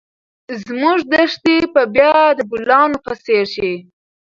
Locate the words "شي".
3.53-3.73